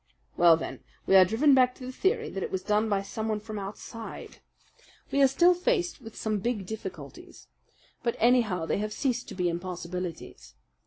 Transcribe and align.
"Well, 0.35 0.57
then, 0.57 0.79
we 1.05 1.15
are 1.15 1.23
driven 1.25 1.53
back 1.53 1.75
to 1.75 1.85
the 1.85 1.91
theory 1.91 2.31
that 2.31 2.41
it 2.41 2.51
was 2.51 2.63
done 2.63 2.89
by 2.89 3.03
someone 3.03 3.39
from 3.39 3.59
outside. 3.59 4.39
We 5.11 5.21
are 5.21 5.27
still 5.27 5.53
faced 5.53 6.01
with 6.01 6.15
some 6.15 6.39
big 6.39 6.65
difficulties; 6.65 7.47
but 8.01 8.15
anyhow 8.17 8.65
they 8.65 8.79
have 8.79 8.93
ceased 8.93 9.27
to 9.27 9.35
be 9.35 9.47
impossibilities. 9.47 10.55